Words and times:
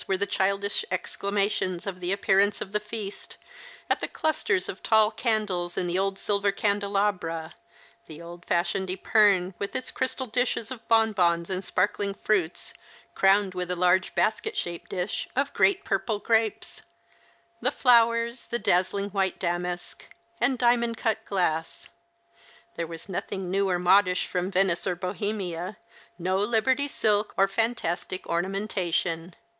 137 0.07 0.15
were 0.15 0.25
the 0.25 0.35
childish 0.65 0.85
exclamations 0.89 1.85
at 1.85 1.99
the 1.99 2.11
appearance 2.11 2.59
of 2.59 2.71
the 2.71 2.79
feast, 2.79 3.37
at 3.87 4.01
the 4.01 4.07
clusters 4.07 4.67
of 4.67 4.81
tall 4.81 5.11
candles 5.11 5.77
in 5.77 5.85
the 5.85 5.99
old 5.99 6.17
silver 6.17 6.51
candelabra, 6.51 7.53
the 8.07 8.19
old 8.19 8.43
fashioiaed 8.47 8.89
epergne 8.89 9.53
with 9.59 9.75
its 9.75 9.91
crystal 9.91 10.25
dishes 10.25 10.71
of 10.71 10.87
bon 10.87 11.11
bons 11.11 11.51
and 11.51 11.63
sparkling 11.63 12.15
fruits, 12.15 12.73
crowned 13.13 13.53
with 13.53 13.69
a 13.69 13.75
large 13.75 14.15
basket 14.15 14.57
shaped 14.57 14.89
dish 14.89 15.29
of 15.35 15.53
great 15.53 15.85
j)^u'ple 15.85 16.23
grapes; 16.23 16.81
the 17.61 17.69
flowers, 17.69 18.47
the 18.47 18.57
dazzling 18.57 19.09
white 19.11 19.37
damask, 19.37 20.05
and 20.39 20.57
diamond 20.57 20.97
cut 20.97 21.23
glass. 21.25 21.89
There 22.75 22.87
was 22.87 23.07
nothing 23.07 23.51
new 23.51 23.69
or 23.69 23.77
modish 23.77 24.25
from 24.25 24.49
Venice 24.49 24.87
or 24.87 24.95
Bohemia, 24.95 25.77
no 26.17 26.39
Liberty 26.39 26.87
silk 26.87 27.35
or 27.37 27.47
fantastic 27.47 28.25
ornamentation. 28.25 29.35